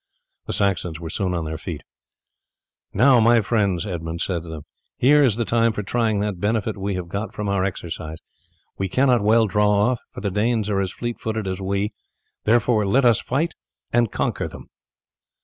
[0.47, 1.81] The Saxons were soon on their feet.
[2.91, 4.63] "Now, my friends," Edmund said to them,
[4.97, 8.17] "here is the time for trying what benefit we have got from our exercise.
[8.79, 11.93] We cannot well draw off, for the Danes are as fleet footed as we;
[12.45, 13.53] therefore let us fight
[13.93, 14.69] and conquer them."